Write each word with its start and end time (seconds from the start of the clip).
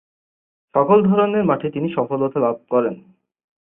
সকল 0.75 0.97
ধরনের 1.03 1.43
মাঠে 1.43 1.67
তিনি 1.71 1.87
সফলতা 1.95 2.37
লাভ 2.39 2.55
করেন। 2.69 2.95